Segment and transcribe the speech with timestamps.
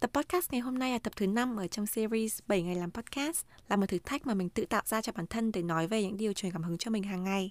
[0.00, 2.90] Tập podcast ngày hôm nay là tập thứ 5 ở trong series 7 ngày làm
[2.90, 5.86] podcast, là một thử thách mà mình tự tạo ra cho bản thân để nói
[5.86, 7.50] về những điều truyền cảm hứng cho mình hàng ngày.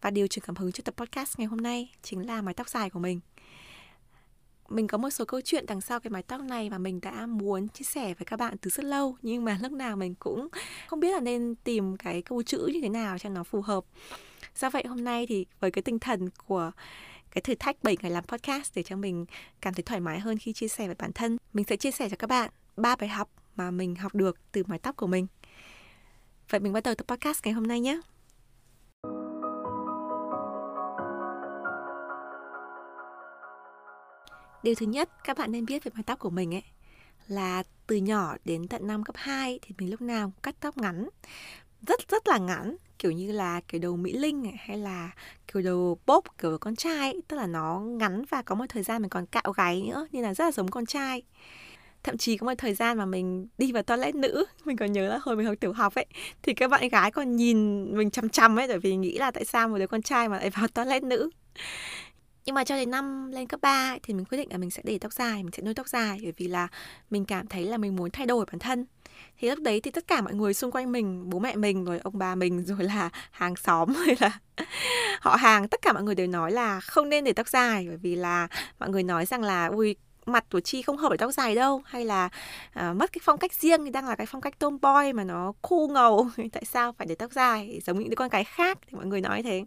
[0.00, 2.68] Và điều truyền cảm hứng cho tập podcast ngày hôm nay chính là mái tóc
[2.68, 3.20] dài của mình.
[4.68, 7.26] Mình có một số câu chuyện đằng sau cái mái tóc này mà mình đã
[7.26, 10.48] muốn chia sẻ với các bạn từ rất lâu nhưng mà lúc nào mình cũng
[10.88, 13.84] không biết là nên tìm cái câu chữ như thế nào cho nó phù hợp.
[14.56, 16.70] Do vậy hôm nay thì với cái tinh thần của
[17.34, 19.26] cái thử thách 7 ngày làm podcast để cho mình
[19.60, 21.36] cảm thấy thoải mái hơn khi chia sẻ về bản thân.
[21.52, 24.62] Mình sẽ chia sẻ cho các bạn ba bài học mà mình học được từ
[24.66, 25.26] mái tóc của mình.
[26.50, 28.00] Vậy mình bắt đầu tập podcast ngày hôm nay nhé.
[34.62, 36.62] Điều thứ nhất, các bạn nên biết về mái tóc của mình ấy,
[37.28, 40.76] là từ nhỏ đến tận năm cấp 2 thì mình lúc nào cũng cắt tóc
[40.76, 41.08] ngắn,
[41.86, 45.10] rất rất là ngắn kiểu như là kiểu đầu mỹ linh này, hay là
[45.52, 47.22] kiểu đầu bốp kiểu con trai ấy.
[47.28, 50.22] tức là nó ngắn và có một thời gian mình còn cạo gáy nữa nên
[50.22, 51.22] là rất là giống con trai
[52.02, 55.08] thậm chí có một thời gian mà mình đi vào toilet nữ mình còn nhớ
[55.08, 56.06] là hồi mình học tiểu học ấy
[56.42, 59.44] thì các bạn gái còn nhìn mình chăm chăm ấy bởi vì nghĩ là tại
[59.44, 61.30] sao một đứa con trai mà lại vào toilet nữ
[62.44, 64.82] nhưng mà cho đến năm lên cấp 3 thì mình quyết định là mình sẽ
[64.84, 66.68] để tóc dài mình sẽ nuôi tóc dài bởi vì là
[67.10, 68.86] mình cảm thấy là mình muốn thay đổi bản thân
[69.38, 71.98] thì lúc đấy thì tất cả mọi người xung quanh mình bố mẹ mình rồi
[71.98, 74.38] ông bà mình rồi là hàng xóm rồi là
[75.20, 77.84] họ hàng tất cả mọi người đều nói là không nên để tóc dài.
[77.88, 79.96] Bởi vì là mọi người nói rằng là ui
[80.26, 81.82] mặt của chi không hợp với tóc dài đâu.
[81.86, 82.28] Hay là
[82.80, 85.52] uh, mất cái phong cách riêng thì đang là cái phong cách tomboy mà nó
[85.62, 86.28] cool ngầu.
[86.52, 87.80] Tại sao phải để tóc dài?
[87.86, 88.78] Giống những đứa con cái khác.
[88.86, 89.64] Thì mọi người nói thế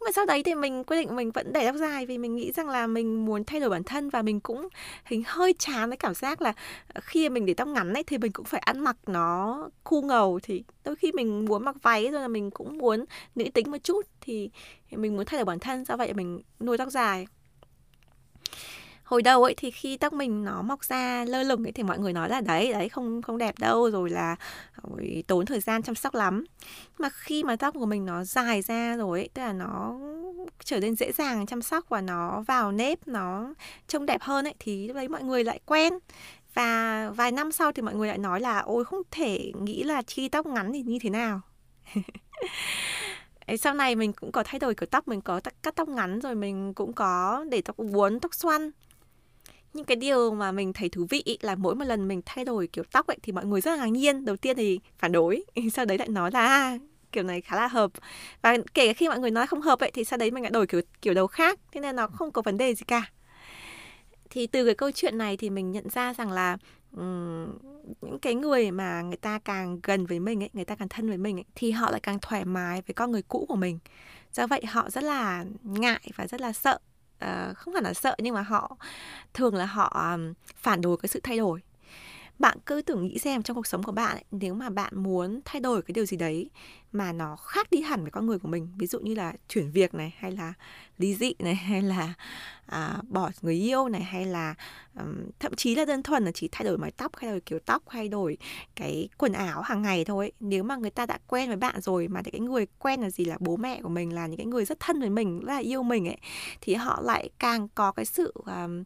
[0.00, 2.36] nhưng mà sau đấy thì mình quyết định mình vẫn để tóc dài vì mình
[2.36, 4.68] nghĩ rằng là mình muốn thay đổi bản thân và mình cũng
[5.04, 6.52] hình hơi chán cái cảm giác là
[6.94, 10.02] ờ, khi mình để tóc ngắn ấy thì mình cũng phải ăn mặc nó khu
[10.02, 10.40] ngầu.
[10.42, 13.78] Thì đôi khi mình muốn mặc váy rồi là mình cũng muốn nữ tính một
[13.82, 14.50] chút thì
[14.90, 15.84] mình muốn thay đổi bản thân.
[15.84, 17.26] Do vậy mình nuôi tóc dài
[19.08, 21.98] hồi đầu ấy thì khi tóc mình nó mọc ra lơ lửng ấy thì mọi
[21.98, 24.36] người nói là đấy đấy, không không đẹp đâu, rồi là
[24.82, 26.44] rồi tốn thời gian chăm sóc lắm.
[26.98, 29.94] Mà khi mà tóc của mình nó dài ra rồi ấy, tức là nó
[30.64, 33.54] trở nên dễ dàng chăm sóc và nó vào nếp nó
[33.86, 35.92] trông đẹp hơn ấy, thì lúc đấy mọi người lại quen.
[36.54, 40.02] Và vài năm sau thì mọi người lại nói là ôi, không thể nghĩ là
[40.02, 41.40] chi tóc ngắn thì như thế nào.
[43.58, 46.34] Sau này mình cũng có thay đổi kiểu tóc, mình có cắt tóc ngắn rồi
[46.34, 48.70] mình cũng có để tóc uốn, tóc xoăn
[49.78, 52.66] nhưng cái điều mà mình thấy thú vị là mỗi một lần mình thay đổi
[52.66, 54.24] kiểu tóc ấy thì mọi người rất là ngạc nhiên.
[54.24, 56.78] Đầu tiên thì phản đối sau đấy lại nói là à,
[57.12, 57.90] kiểu này khá là hợp.
[58.42, 60.50] Và kể cả khi mọi người nói không hợp ấy thì sau đấy mình lại
[60.50, 63.10] đổi kiểu kiểu đầu khác thế nên nó không có vấn đề gì cả.
[64.30, 66.56] Thì từ cái câu chuyện này thì mình nhận ra rằng là
[66.96, 67.46] um,
[68.00, 71.08] những cái người mà người ta càng gần với mình ấy người ta càng thân
[71.08, 73.78] với mình ấy, thì họ lại càng thoải mái với con người cũ của mình.
[74.32, 76.78] Do vậy họ rất là ngại và rất là sợ
[77.24, 78.76] uh, không hẳn là sợ nhưng mà họ
[79.34, 81.60] thường là họ um, phản đối cái sự thay đổi
[82.38, 85.40] bạn cứ tưởng nghĩ xem trong cuộc sống của bạn ấy, nếu mà bạn muốn
[85.44, 86.50] thay đổi cái điều gì đấy
[86.92, 89.70] mà nó khác đi hẳn với con người của mình ví dụ như là chuyển
[89.70, 90.52] việc này hay là
[90.98, 92.14] ly dị này hay là
[92.66, 94.54] à, bỏ người yêu này hay là
[94.98, 97.58] um, thậm chí là đơn thuần là chỉ thay đổi mái tóc hay đổi kiểu
[97.58, 98.36] tóc thay đổi
[98.76, 102.08] cái quần áo hàng ngày thôi nếu mà người ta đã quen với bạn rồi
[102.08, 104.64] mà cái người quen là gì là bố mẹ của mình là những cái người
[104.64, 106.18] rất thân với mình rất là yêu mình ấy
[106.60, 108.84] thì họ lại càng có cái sự um,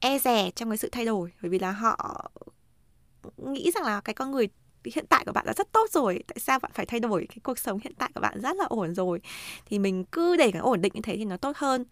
[0.00, 1.32] e rè trong cái sự thay đổi.
[1.42, 2.30] Bởi vì là họ
[3.36, 4.48] nghĩ rằng là cái con người
[4.94, 7.38] hiện tại của bạn đã rất tốt rồi tại sao bạn phải thay đổi cái
[7.42, 9.20] cuộc sống hiện tại của bạn rất là ổn rồi?
[9.66, 11.84] Thì mình cứ để cái ổn định như thế thì nó tốt hơn.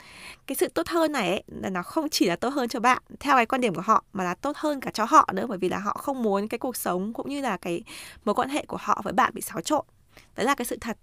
[0.46, 3.02] Cái sự tốt hơn này ấy, là nó không chỉ là tốt hơn cho bạn
[3.20, 5.58] theo cái quan điểm của họ mà là tốt hơn cả cho họ nữa bởi
[5.58, 7.82] vì là họ không muốn cái cuộc sống cũng như là cái
[8.24, 9.84] mối quan hệ của họ với bạn bị xáo trộn.
[10.36, 10.98] Đấy là cái sự thật.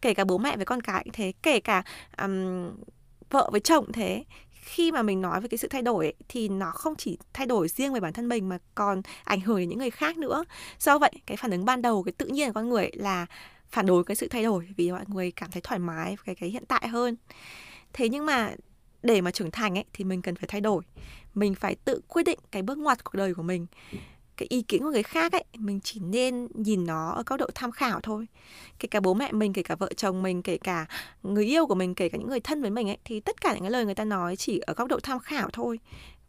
[0.00, 1.82] Kể cả bố mẹ với con cái cũng thế kể cả
[2.22, 2.70] um,
[3.30, 4.24] vợ với chồng thế
[4.62, 7.46] khi mà mình nói về cái sự thay đổi ấy, thì nó không chỉ thay
[7.46, 10.44] đổi riêng về bản thân mình mà còn ảnh hưởng đến những người khác nữa.
[10.78, 13.26] Do vậy cái phản ứng ban đầu cái tự nhiên của con người là
[13.70, 16.48] phản đối cái sự thay đổi vì mọi người cảm thấy thoải mái cái cái
[16.48, 17.16] hiện tại hơn.
[17.92, 18.54] Thế nhưng mà
[19.02, 20.82] để mà trưởng thành ấy thì mình cần phải thay đổi.
[21.34, 23.66] Mình phải tự quyết định cái bước ngoặt cuộc đời của mình
[24.42, 27.46] cái ý kiến của người khác ấy, mình chỉ nên nhìn nó ở góc độ
[27.54, 28.26] tham khảo thôi.
[28.78, 30.86] Kể cả bố mẹ mình, kể cả vợ chồng mình, kể cả
[31.22, 33.52] người yêu của mình, kể cả những người thân với mình ấy, thì tất cả
[33.54, 35.78] những cái lời người ta nói chỉ ở góc độ tham khảo thôi.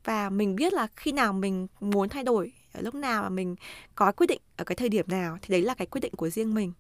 [0.03, 3.55] Và mình biết là khi nào mình muốn thay đổi, ở lúc nào mà mình
[3.95, 6.29] có quyết định ở cái thời điểm nào, thì đấy là cái quyết định của
[6.29, 6.73] riêng mình.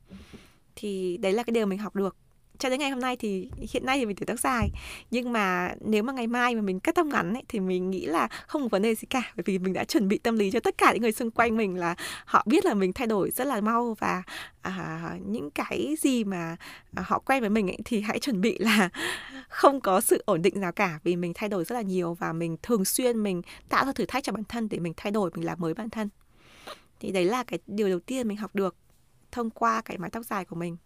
[0.75, 2.15] Thì đấy là cái điều mình học được
[2.57, 4.69] cho đến ngày hôm nay thì hiện nay thì mình tuổi tóc dài.
[5.11, 8.05] Nhưng mà nếu mà ngày mai mà mình cắt tóc ngắn ấy, thì mình nghĩ
[8.05, 9.21] là không có vấn đề gì cả.
[9.35, 11.57] Bởi vì mình đã chuẩn bị tâm lý cho tất cả những người xung quanh
[11.57, 11.95] mình là
[12.25, 14.23] họ biết là mình thay đổi rất là mau và
[14.61, 16.55] à, những cái gì mà
[16.95, 18.89] à, họ quen với mình ấy, thì hãy chuẩn bị là
[19.49, 20.99] không có sự ổn định nào cả.
[21.03, 24.05] Vì mình thay đổi rất là nhiều và mình thường xuyên mình tạo ra thử
[24.05, 26.09] thách cho bản thân để mình thay đổi mình làm mới bản thân.
[26.99, 28.75] Thì đấy là cái điều đầu tiên mình học được
[29.31, 30.77] thông qua cái mái tóc dài của mình.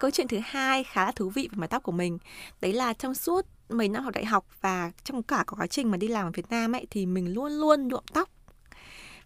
[0.00, 2.18] Câu chuyện thứ hai khá là thú vị về mái tóc của mình.
[2.60, 5.96] Đấy là trong suốt mấy năm học đại học và trong cả quá trình mà
[5.96, 8.28] đi làm ở Việt Nam ấy, thì mình luôn luôn nhuộm tóc.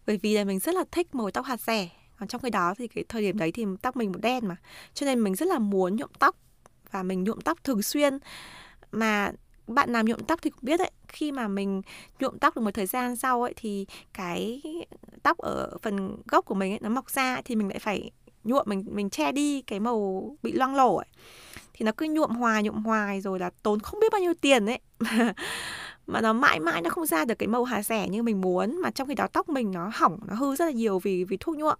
[0.06, 1.88] Bởi vì là mình rất là thích màu tóc hạt rẻ.
[2.18, 4.56] Còn trong cái đó thì cái thời điểm đấy thì tóc mình một đen mà.
[4.94, 6.36] Cho nên mình rất là muốn nhuộm tóc
[6.90, 8.18] và mình nhuộm tóc thường xuyên.
[8.92, 9.32] Mà
[9.66, 11.82] bạn nào nhuộm tóc thì cũng biết đấy, khi mà mình
[12.20, 14.62] nhuộm tóc được một thời gian sau ấy, thì cái
[15.22, 18.10] tóc ở phần gốc của mình ấy, nó mọc ra thì mình lại phải
[18.44, 21.06] nhuộm mình mình che đi cái màu bị loang lổ ấy.
[21.72, 24.66] Thì nó cứ nhuộm hoài nhuộm hoài rồi là tốn không biết bao nhiêu tiền
[24.66, 24.80] ấy.
[26.06, 28.80] Mà nó mãi mãi nó không ra được cái màu hà rẻ như mình muốn
[28.80, 31.36] mà trong khi đó tóc mình nó hỏng nó hư rất là nhiều vì vì
[31.40, 31.78] thuốc nhuộm.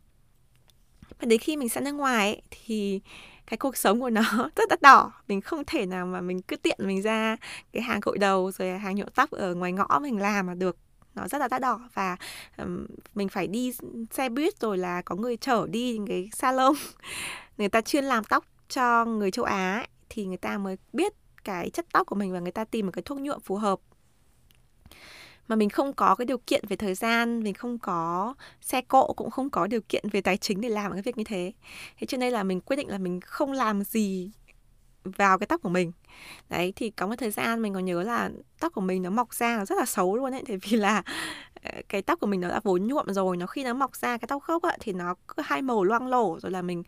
[1.20, 3.00] Và đến khi mình sang nước ngoài ấy, thì
[3.46, 4.22] cái cuộc sống của nó
[4.56, 5.12] rất đắt đỏ.
[5.28, 7.36] Mình không thể nào mà mình cứ tiện mình ra
[7.72, 10.76] cái hàng gội đầu rồi hàng nhuộm tóc ở ngoài ngõ mình làm mà được
[11.14, 12.16] nó rất là đắt đỏ và
[12.58, 13.72] um, mình phải đi
[14.10, 16.74] xe buýt rồi là có người chở đi những cái salon.
[17.58, 21.12] Người ta chuyên làm tóc cho người châu Á ấy, thì người ta mới biết
[21.44, 23.80] cái chất tóc của mình và người ta tìm một cái thuốc nhuộm phù hợp.
[25.48, 29.12] Mà mình không có cái điều kiện về thời gian mình không có xe cộ
[29.12, 31.52] cũng không có điều kiện về tài chính để làm cái việc như thế.
[31.98, 34.30] Thế cho nên là mình quyết định là mình không làm gì
[35.04, 35.92] vào cái tóc của mình.
[36.50, 38.30] Đấy thì có một thời gian mình còn nhớ là
[38.60, 41.02] tóc của mình nó mọc ra nó rất là xấu luôn ấy tại vì là
[41.62, 44.18] ờ, cái tóc của mình nó đã vốn nhuộm rồi nó khi nó mọc ra
[44.18, 46.82] cái tóc gốc ấy, thì nó cứ hai màu loang lổ rồi là mình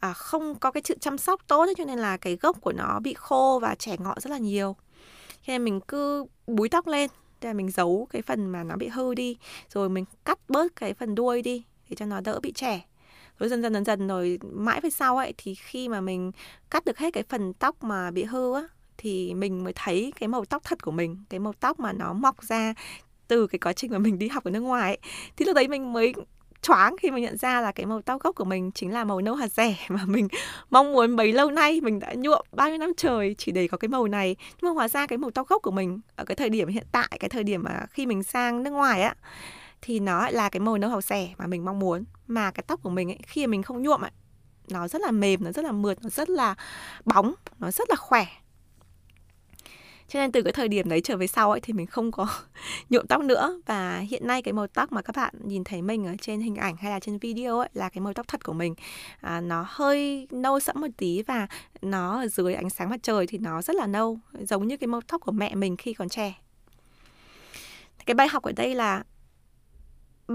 [0.00, 2.72] à, không có cái sự chăm sóc tốt ấy, cho nên là cái gốc của
[2.72, 4.76] nó bị khô và trẻ ngọn rất là nhiều.
[5.46, 7.10] Cho nên mình cứ búi tóc lên
[7.40, 9.36] để là mình giấu cái phần mà nó bị hư đi
[9.72, 12.84] rồi mình cắt bớt cái phần đuôi đi để cho nó đỡ bị trẻ
[13.38, 16.32] rồi dần dần dần dần rồi mãi về sau ấy, thì khi mà mình
[16.70, 18.62] cắt được hết cái phần tóc mà bị hư á,
[18.98, 22.12] thì mình mới thấy cái màu tóc thật của mình, cái màu tóc mà nó
[22.12, 22.74] mọc ra
[23.28, 24.98] từ cái quá trình mà mình đi học ở nước ngoài ấy.
[25.36, 26.14] thì lúc đấy mình mới
[26.62, 29.20] choáng khi mà nhận ra là cái màu tóc gốc của mình chính là màu
[29.20, 30.28] nâu hạt rẻ mà mình
[30.70, 33.76] mong muốn bấy lâu nay mình đã nhuộm bao nhiêu năm trời chỉ để có
[33.76, 36.36] cái màu này nhưng mà hóa ra cái màu tóc gốc của mình ở cái
[36.36, 39.14] thời điểm hiện tại, cái thời điểm mà khi mình sang nước ngoài á,
[39.82, 42.82] thì nó là cái màu nâu hạt rẻ mà mình mong muốn mà cái tóc
[42.82, 44.10] của mình ấy, khi mình không nhuộm ấy,
[44.68, 46.54] nó rất là mềm nó rất là mượt nó rất là
[47.04, 48.26] bóng nó rất là khỏe.
[50.08, 52.28] Cho nên từ cái thời điểm đấy trở về sau ấy thì mình không có
[52.90, 53.60] nhuộm tóc nữa.
[53.66, 56.56] Và hiện nay cái màu tóc mà các bạn nhìn thấy mình ở trên hình
[56.56, 58.74] ảnh hay là trên video ấy là cái màu tóc thật của mình.
[59.20, 61.46] À, nó hơi nâu sẫm một tí và
[61.82, 64.88] nó ở dưới ánh sáng mặt trời thì nó rất là nâu giống như cái
[64.88, 66.34] màu tóc của mẹ mình khi còn trẻ.
[68.06, 69.02] Cái bài học ở đây là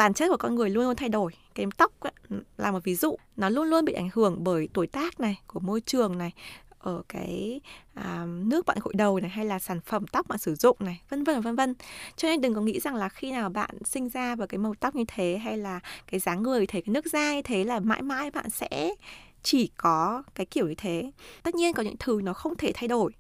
[0.02, 1.32] bản chất của con người luôn luôn thay đổi.
[1.56, 2.12] Cái tóc ấy,
[2.58, 3.16] là một ví dụ.
[3.38, 6.32] Nó luôn luôn bị ảnh hưởng bởi tuổi tác này của môi trường này
[6.80, 7.62] ở cái
[7.94, 11.02] à, nước bạn gội đầu này hay là sản phẩm tóc bạn sử dụng này
[11.10, 11.74] vân vân vân vân.
[12.16, 14.74] Cho nên đừng có nghĩ rằng là khi nào bạn sinh ra với cái màu
[14.80, 15.80] tóc như thế hay là
[16.12, 18.96] cái dáng người thấy cái nước da như thế là mãi mãi bạn sẽ
[19.44, 21.12] chỉ có cái kiểu như thế.
[21.44, 23.12] Tất nhiên có những thứ nó không thể thay đổi.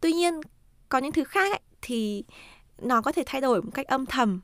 [0.00, 0.40] Tuy nhiên
[0.88, 2.24] có những thứ khác ấy, thì
[2.82, 4.40] nó có thể thay đổi một cách âm thầm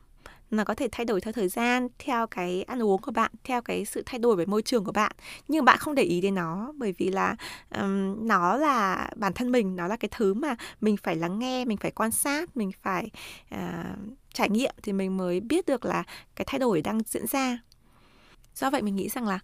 [0.52, 3.62] nó có thể thay đổi theo thời gian theo cái ăn uống của bạn theo
[3.62, 5.12] cái sự thay đổi về môi trường của bạn.
[5.48, 7.36] Nhưng bạn không để ý đến nó bởi vì là
[7.70, 11.64] um, nó là bản thân mình nó là cái thứ mà mình phải lắng nghe
[11.64, 13.10] mình phải quan sát mình phải
[13.54, 13.60] uh,
[14.34, 16.02] trải nghiệm thì mình mới biết được là
[16.36, 17.58] cái thay đổi đang diễn ra.
[18.54, 19.38] Do vậy mình nghĩ rằng là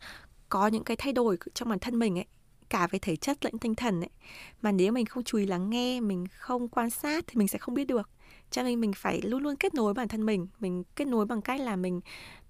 [0.49, 2.27] có những cái thay đổi trong bản thân mình ấy
[2.71, 4.11] cả về thể chất lẫn tinh thần ấy.
[4.63, 7.59] Mà nếu mình không chú ý lắng nghe mình không quan sát thì mình sẽ
[7.59, 8.11] không biết được.
[8.51, 10.47] Cho nên mình phải luôn luôn kết nối bản thân mình.
[10.61, 12.01] Mình kết nối bằng cách là mình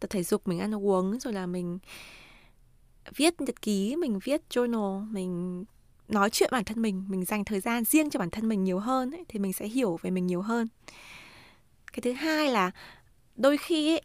[0.00, 1.78] tập thể dục mình ăn uống rồi là mình
[3.16, 5.64] viết nhật ký mình viết journal mình
[6.08, 8.78] nói chuyện bản thân mình mình dành thời gian riêng cho bản thân mình nhiều
[8.78, 10.68] hơn ấy, thì mình sẽ hiểu về mình nhiều hơn.
[11.92, 12.70] Cái thứ hai là
[13.36, 14.02] đôi khi ấy,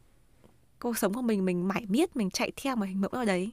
[0.80, 3.52] cuộc sống của mình mình mải miết mình chạy theo một hình mẫu nào đấy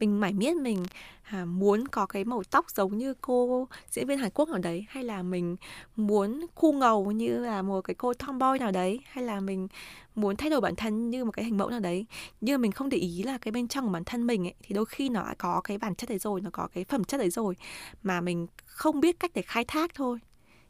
[0.00, 0.84] mình mải miết mình
[1.22, 4.86] à, muốn có cái màu tóc giống như cô diễn viên Hàn Quốc nào đấy
[4.88, 5.56] hay là mình
[5.96, 9.68] muốn khu ngầu như là một cái cô tomboy nào đấy hay là mình
[10.14, 12.06] muốn thay đổi bản thân như một cái hình mẫu nào đấy.
[12.40, 14.74] Nhưng mình không để ý là cái bên trong của bản thân mình ấy thì
[14.74, 17.18] đôi khi nó đã có cái bản chất đấy rồi nó có cái phẩm chất
[17.18, 17.56] đấy rồi
[18.02, 20.18] mà mình không biết cách để khai thác thôi.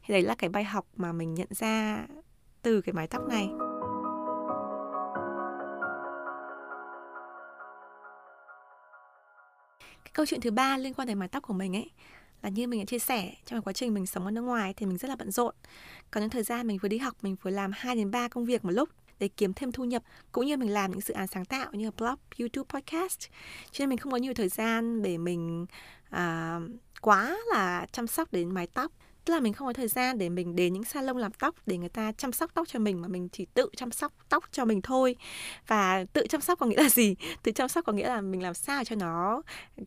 [0.05, 2.07] Thì đấy là cái bài học mà mình nhận ra
[2.61, 3.66] từ cái mái tóc này.
[10.17, 11.89] Câu chuyện thứ ba liên quan đến mái tóc của mình ấy
[12.41, 14.85] là như mình đã chia sẻ trong quá trình mình sống ở nước ngoài thì
[14.85, 15.55] mình rất là bận rộn.
[16.11, 18.45] Có những thời gian mình vừa đi học, mình vừa làm 2 đến 3 công
[18.45, 21.27] việc một lúc để kiếm thêm thu nhập cũng như mình làm những dự án
[21.27, 23.19] sáng tạo như blog, YouTube, podcast.
[23.71, 25.65] Cho nên mình không có nhiều thời gian để mình
[26.09, 26.59] à,
[27.01, 28.91] quá là chăm sóc đến mái tóc
[29.27, 31.77] tức là mình không có thời gian để mình đến những salon làm tóc để
[31.77, 34.65] người ta chăm sóc tóc cho mình, mà mình chỉ tự chăm sóc tóc cho
[34.65, 35.15] mình thôi.
[35.67, 37.15] Và tự chăm sóc có nghĩa là gì?
[37.43, 39.41] Tự chăm sóc có nghĩa là mình làm sao cho nó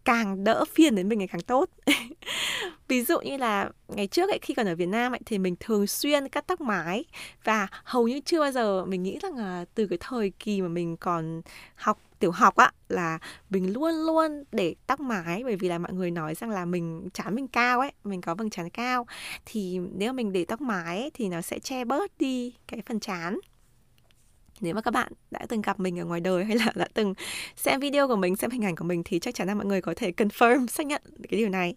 [0.05, 1.71] càng đỡ phiền đến mình ngày càng tốt.
[2.89, 5.57] Ví dụ như là ngày trước ấy khi còn ở Việt Nam ấy thì mình
[5.61, 7.05] thường xuyên cắt tóc mái.
[7.45, 10.69] Và hầu như chưa bao giờ mình nghĩ rằng là từ cái thời kỳ mà
[10.69, 11.43] mình còn
[11.75, 13.19] học tiểu học á là
[13.51, 15.45] mình luôn luôn để tóc mái.
[15.45, 18.35] Bởi vì là mọi người nói rằng là mình chán mình cao ấy mình có
[18.35, 19.07] vầng trán cao.
[19.47, 23.01] Thì nếu mình để tóc mái ấy, thì nó sẽ che bớt đi cái phần
[23.01, 23.39] chán
[24.61, 27.15] nếu mà các bạn đã từng gặp mình ở ngoài đời hay là đã từng
[27.57, 29.81] xem video của mình xem hình ảnh của mình thì chắc chắn là mọi người
[29.81, 31.75] có thể confirm xác nhận cái điều này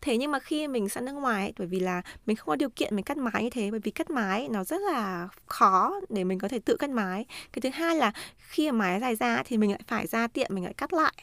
[0.00, 2.70] thế nhưng mà khi mình sang nước ngoài bởi vì là mình không có điều
[2.70, 6.24] kiện mình cắt mái như thế, bởi vì cắt mái nó rất là khó để
[6.24, 7.26] mình có thể tự cắt mái.
[7.52, 10.54] Cái thứ hai là khi mà mái dài ra thì mình lại phải ra tiện
[10.54, 11.14] mình lại cắt lại.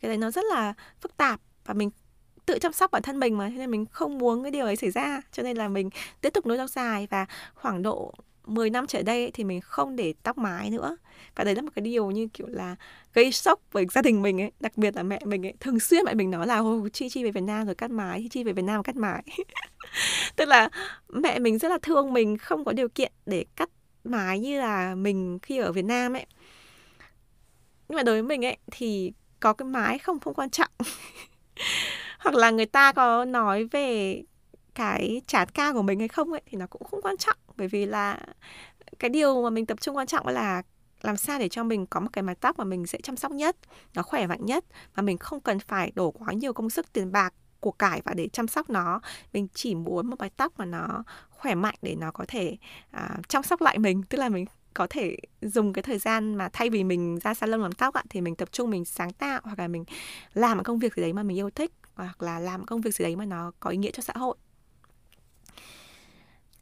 [0.00, 1.90] Cái đấy nó rất là phức tạp và mình
[2.46, 4.76] tự chăm sóc bản thân mình mà cho nên mình không muốn cái điều ấy
[4.76, 5.20] xảy ra.
[5.32, 8.14] Cho nên là mình tiếp tục nuôi tóc dài và khoảng độ
[8.48, 10.96] 10 năm trở đây thì mình không để tóc mái nữa.
[11.36, 12.76] Và đấy là một cái điều như kiểu là
[13.14, 15.54] gây sốc với gia đình mình ấy, đặc biệt là mẹ mình ấy.
[15.60, 18.20] Thường xuyên mẹ mình nói là ô chi chi về Việt Nam rồi cắt mái,
[18.22, 19.22] chi chi về Việt Nam cắt mái.
[20.36, 20.68] Tức là
[21.08, 23.70] mẹ mình rất là thương mình, không có điều kiện để cắt
[24.04, 26.26] mái như là mình khi ở Việt Nam ấy.
[27.88, 30.70] Nhưng mà đối với mình ấy, thì có cái mái không không quan trọng.
[32.18, 34.22] Hoặc là người ta có nói về
[34.74, 37.68] cái chán cao của mình hay không ấy, thì nó cũng không quan trọng bởi
[37.68, 38.20] vì là
[38.98, 40.62] cái điều mà mình tập trung quan trọng là
[41.02, 43.32] làm sao để cho mình có một cái mái tóc mà mình sẽ chăm sóc
[43.32, 43.56] nhất
[43.94, 44.64] nó khỏe mạnh nhất
[44.96, 48.14] mà mình không cần phải đổ quá nhiều công sức tiền bạc của cải và
[48.14, 49.00] để chăm sóc nó.
[49.32, 52.56] Mình chỉ muốn một mái tóc mà nó khỏe mạnh để nó có thể
[52.90, 54.02] à, chăm sóc lại mình.
[54.02, 57.62] Tức là mình có thể dùng cái thời gian mà thay vì mình ra salon
[57.62, 59.84] làm tóc ạ thì mình tập trung mình sáng tạo hoặc là mình
[60.34, 62.94] làm một công việc gì đấy mà mình yêu thích hoặc là làm công việc
[62.94, 64.36] gì đấy mà nó có ý nghĩa cho xã hội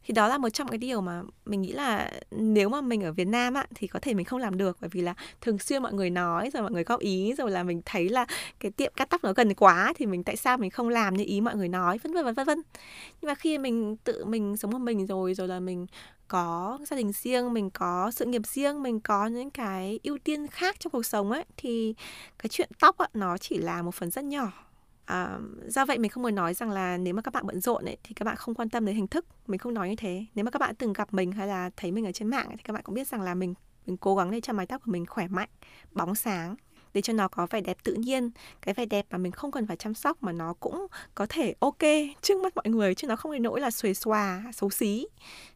[0.06, 3.12] thì đó là một trong cái điều mà mình nghĩ là nếu mà mình ở
[3.12, 4.76] Việt Nam á thì có thể mình không làm được.
[4.80, 7.62] Bởi vì là thường xuyên mọi người nói rồi mọi người góp ý rồi là
[7.62, 8.26] mình thấy là
[8.60, 11.24] cái tiệm cắt tóc nó gần quá thì mình tại sao mình không làm như
[11.24, 12.62] ý mọi người nói vân vân vân vân
[13.20, 15.86] nhưng mà khi mình tự mình sống một mình rồi rồi là mình
[16.28, 20.46] có gia đình riêng mình có sự nghiệp riêng mình có những cái ưu tiên
[20.46, 21.94] khác trong cuộc sống ấy thì
[22.38, 24.65] cái chuyện tóc á, nó chỉ là một phần rất nhỏ.
[25.06, 27.84] À, do vậy mình không muốn nói rằng là nếu mà các bạn bận rộn
[27.84, 30.24] ấy, thì các bạn không quan tâm đến hình thức mình không nói như thế.
[30.34, 32.56] Nếu mà các bạn từng gặp mình hay là thấy mình ở trên mạng ấy,
[32.56, 33.54] thì các bạn cũng biết rằng là mình
[33.86, 35.48] mình cố gắng để cho mái tóc của mình khỏe mạnh
[35.92, 36.56] bóng sáng
[36.94, 38.30] để cho nó có vẻ đẹp tự nhiên.
[38.62, 41.54] Cái vẻ đẹp mà mình không cần phải chăm sóc mà nó cũng có thể
[41.60, 41.82] ok
[42.22, 45.06] trước mắt mọi người chứ nó không đến nỗi là xuề xòa xấu xí.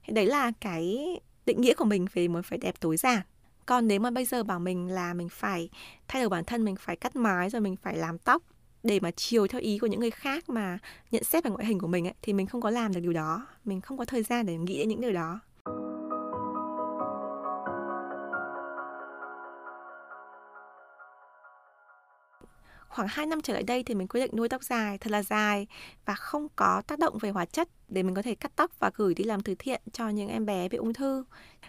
[0.04, 0.98] Thì đấy là cái
[1.46, 3.20] định nghĩa của mình về một vẻ đẹp tối giản.
[3.66, 5.68] Còn nếu mà bây giờ bảo mình là mình phải
[6.08, 8.42] thay đổi bản thân mình phải cắt mái rồi mình phải làm tóc
[8.82, 10.78] để mà chiều theo ý của những người khác mà
[11.10, 13.12] nhận xét về ngoại hình của mình ấy, thì mình không có làm được điều
[13.12, 15.40] đó mình không có thời gian để nghĩ đến những điều đó
[22.90, 25.22] khoảng 2 năm trở lại đây thì mình quyết định nuôi tóc dài thật là
[25.22, 25.66] dài
[26.04, 28.90] và không có tác động về hóa chất để mình có thể cắt tóc và
[28.94, 31.24] gửi đi làm từ thiện cho những em bé bị ung thư.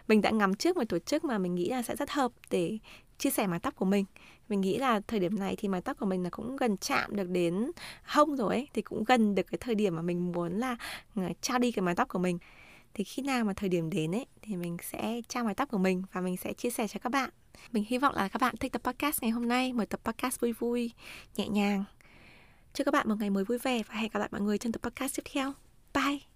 [0.08, 2.78] Mình đã ngắm trước một tổ chức mà mình nghĩ là sẽ rất hợp để
[3.22, 4.06] chia sẻ mái tóc của mình.
[4.50, 7.16] Mình nghĩ là thời điểm này thì mái tóc của mình là cũng gần chạm
[7.16, 7.72] được đến
[8.04, 10.78] hông rồi ấy, thì cũng gần được cái thời điểm mà mình muốn là
[11.16, 12.38] ờ, trao đi cái mái tóc của mình.
[12.94, 15.78] Thì khi nào mà thời điểm đến ấy, thì mình sẽ trao mái tóc của
[15.78, 17.30] mình và mình sẽ chia sẻ cho các bạn.
[17.72, 20.40] Mình hy vọng là các bạn thích tập podcast ngày hôm nay, một tập podcast
[20.40, 20.92] vui vui,
[21.38, 21.84] nhẹ nhàng.
[22.74, 24.72] Chúc các bạn một ngày mới vui vẻ và hẹn gặp lại mọi người trong
[24.72, 25.54] tập podcast tiếp theo.
[25.94, 26.31] Bye!